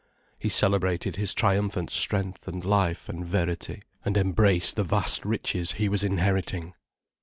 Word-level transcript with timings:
He 0.39 0.49
celebrated 0.49 1.17
his 1.17 1.35
triumphant 1.35 1.91
strength 1.91 2.47
and 2.47 2.65
life 2.65 3.07
and 3.07 3.23
verity, 3.23 3.83
and 4.03 4.17
embraced 4.17 4.75
the 4.75 4.83
vast 4.83 5.23
riches 5.25 5.73
he 5.73 5.87
was 5.89 6.03
inheriting. 6.03 6.73